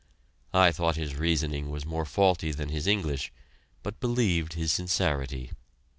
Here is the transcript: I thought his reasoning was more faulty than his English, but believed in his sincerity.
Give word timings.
I 0.55 0.71
thought 0.71 0.95
his 0.95 1.13
reasoning 1.13 1.69
was 1.69 1.85
more 1.85 2.05
faulty 2.05 2.51
than 2.51 2.69
his 2.69 2.87
English, 2.87 3.31
but 3.83 3.99
believed 3.99 4.55
in 4.55 4.61
his 4.61 4.71
sincerity. 4.71 5.51